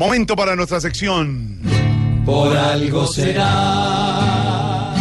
[0.00, 1.60] Momento para nuestra sección.
[2.24, 4.94] Por algo será.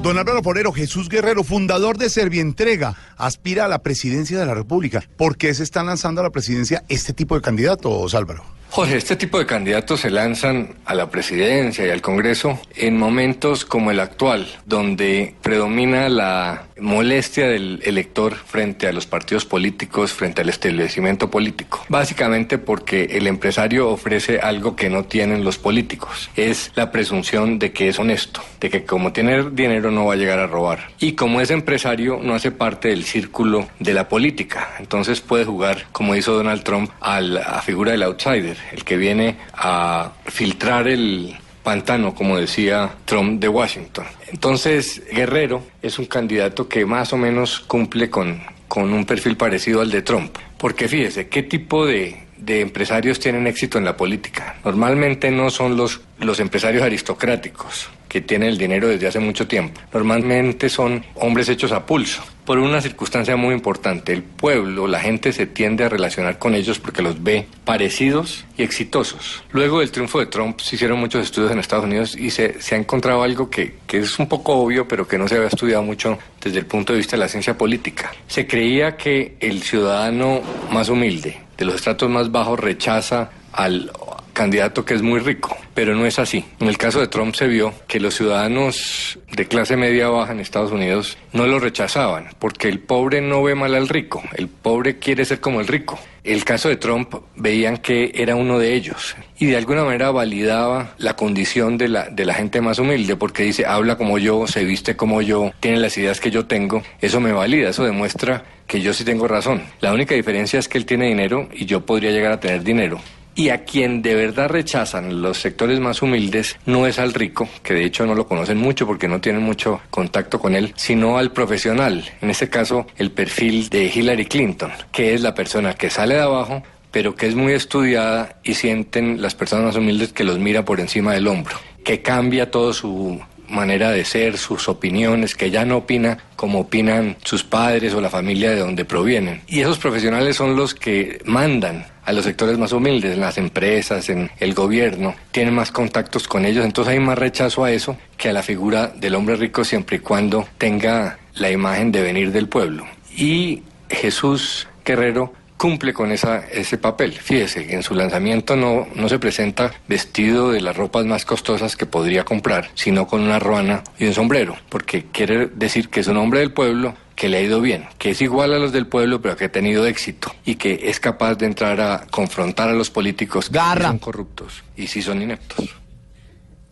[0.00, 5.02] Don Álvaro Forero, Jesús Guerrero, fundador de Servientrega, aspira a la presidencia de la República.
[5.16, 8.44] ¿Por qué se están lanzando a la presidencia este tipo de candidatos, Álvaro?
[8.74, 13.64] Jorge, este tipo de candidatos se lanzan a la presidencia y al Congreso en momentos
[13.64, 20.42] como el actual, donde predomina la molestia del elector frente a los partidos políticos, frente
[20.42, 21.84] al establecimiento político.
[21.88, 26.28] Básicamente porque el empresario ofrece algo que no tienen los políticos.
[26.34, 30.16] Es la presunción de que es honesto, de que como tiene dinero no va a
[30.16, 30.88] llegar a robar.
[30.98, 34.70] Y como es empresario no hace parte del círculo de la política.
[34.80, 39.36] Entonces puede jugar, como hizo Donald Trump, a la figura del outsider el que viene
[39.52, 44.04] a filtrar el pantano, como decía Trump de Washington.
[44.28, 49.80] Entonces, Guerrero es un candidato que más o menos cumple con, con un perfil parecido
[49.80, 50.36] al de Trump.
[50.58, 54.56] Porque fíjese, ¿qué tipo de, de empresarios tienen éxito en la política?
[54.64, 59.80] Normalmente no son los, los empresarios aristocráticos que tienen el dinero desde hace mucho tiempo.
[59.92, 64.12] Normalmente son hombres hechos a pulso, por una circunstancia muy importante.
[64.12, 68.62] El pueblo, la gente se tiende a relacionar con ellos porque los ve parecidos y
[68.62, 69.42] exitosos.
[69.52, 72.76] Luego del triunfo de Trump se hicieron muchos estudios en Estados Unidos y se, ha
[72.76, 76.18] encontrado algo que, que es un poco obvio, pero que no se había estudiado mucho
[76.42, 78.12] desde el punto de vista de la ciencia política.
[78.26, 83.90] Se creía que el ciudadano más humilde, de los estratos más bajos, rechaza al
[84.34, 86.44] candidato que es muy rico, pero no es así.
[86.60, 90.40] En el caso de Trump se vio que los ciudadanos de clase media baja en
[90.40, 94.98] Estados Unidos no lo rechazaban, porque el pobre no ve mal al rico, el pobre
[94.98, 95.98] quiere ser como el rico.
[96.22, 100.94] El caso de Trump veían que era uno de ellos y de alguna manera validaba
[100.96, 104.64] la condición de la, de la gente más humilde porque dice, habla como yo, se
[104.64, 108.80] viste como yo, tiene las ideas que yo tengo, eso me valida, eso demuestra que
[108.80, 109.62] yo sí tengo razón.
[109.80, 113.00] La única diferencia es que él tiene dinero y yo podría llegar a tener dinero.
[113.36, 117.74] Y a quien de verdad rechazan los sectores más humildes no es al rico, que
[117.74, 121.32] de hecho no lo conocen mucho porque no tienen mucho contacto con él, sino al
[121.32, 122.04] profesional.
[122.20, 126.22] En este caso, el perfil de Hillary Clinton, que es la persona que sale de
[126.22, 126.62] abajo,
[126.92, 130.78] pero que es muy estudiada y sienten las personas más humildes que los mira por
[130.78, 135.78] encima del hombro, que cambia todo su manera de ser, sus opiniones, que ya no
[135.78, 139.42] opina como opinan sus padres o la familia de donde provienen.
[139.46, 144.08] Y esos profesionales son los que mandan a los sectores más humildes, en las empresas,
[144.10, 148.28] en el gobierno, tienen más contactos con ellos, entonces hay más rechazo a eso que
[148.28, 152.48] a la figura del hombre rico siempre y cuando tenga la imagen de venir del
[152.48, 152.84] pueblo.
[153.16, 157.12] Y Jesús Guerrero cumple con esa, ese papel.
[157.12, 161.86] Fíjese, en su lanzamiento no, no se presenta vestido de las ropas más costosas que
[161.86, 166.16] podría comprar, sino con una ruana y un sombrero, porque quiere decir que es un
[166.16, 169.22] hombre del pueblo que le ha ido bien, que es igual a los del pueblo,
[169.22, 172.90] pero que ha tenido éxito y que es capaz de entrar a confrontar a los
[172.90, 173.88] políticos que Garra.
[173.88, 175.70] son corruptos y si son ineptos.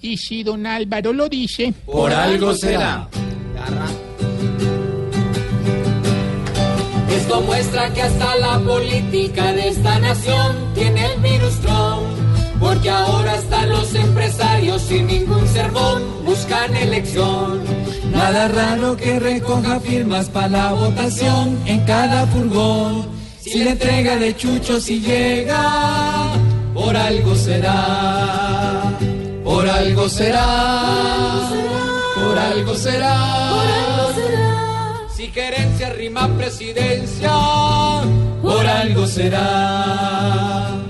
[0.01, 3.09] Y si don Álvaro lo dice, Por algo será.
[7.17, 12.07] Esto muestra que hasta la política de esta nación tiene el virus Trump,
[12.59, 17.61] porque ahora están los empresarios sin ningún sermón, buscan elección.
[18.11, 23.07] Nada raro que recoja firmas para la votación en cada furgón.
[23.41, 26.31] Si la entrega de Chucho si llega,
[26.73, 28.83] por algo será.
[29.45, 31.49] Por algo será.
[32.15, 34.52] Por algo será.
[35.33, 37.31] Querencia rima presidencia,
[38.43, 40.82] Por algo será.